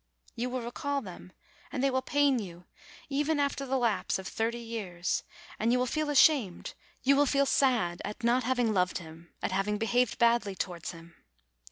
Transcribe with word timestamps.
You 0.35 0.49
will 0.49 0.61
recall 0.63 1.01
them, 1.01 1.31
and 1.71 1.83
they 1.83 1.91
will 1.91 2.01
pain 2.01 2.39
you, 2.39 2.65
even 3.07 3.39
after 3.39 3.67
the 3.67 3.77
lapse 3.77 4.17
of 4.17 4.27
thirty 4.27 4.57
years; 4.57 5.21
and 5.59 5.71
you 5.71 5.77
will 5.77 5.85
feel 5.85 6.09
ashamed, 6.09 6.73
you 7.03 7.15
will 7.15 7.27
feel 7.27 7.45
sad 7.45 8.01
at 8.03 8.23
not 8.23 8.43
having 8.43 8.73
loved 8.73 8.97
him, 8.97 9.31
at 9.43 9.51
having 9.51 9.77
be 9.77 9.85
haved 9.85 10.17
badly 10.17 10.55
towards 10.55 10.89
him. 10.91 11.13